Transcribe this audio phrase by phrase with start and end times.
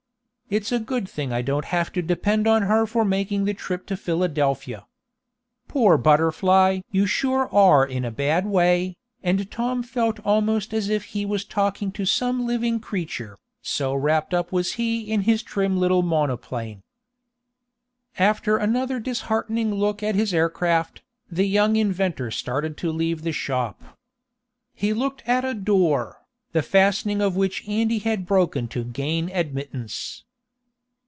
[0.51, 3.85] It's a good thing I don't have to depend on her for making the trip
[3.85, 4.85] to Philadelphia.
[5.69, 6.83] Poor BUTTERFLY!
[6.91, 11.45] you sure are in a bad way," and Tom felt almost as if he was
[11.45, 16.83] talking to some living creature, so wrapped up was he in his trim little monoplane.
[18.19, 23.31] After another disheartening look at his air craft, the young inventor started to leave the
[23.31, 23.81] shop.
[24.73, 30.25] He looked at a door, the fastening of which Andy had broken to gain admittance.